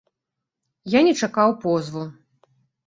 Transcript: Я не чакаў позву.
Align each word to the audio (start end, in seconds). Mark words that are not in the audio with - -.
Я 0.97 1.03
не 1.11 1.13
чакаў 1.21 1.57
позву. 1.67 2.03